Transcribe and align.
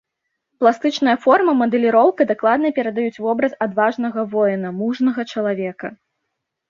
Пластычная 0.61 1.13
форма, 1.25 1.53
мадэліроўка 1.59 2.21
дакладна 2.33 2.67
перадаюць 2.79 3.21
вобраз 3.27 3.53
адважнага 3.67 4.21
воіна, 4.35 4.69
мужнага 4.83 5.21
чалавека. 5.35 5.87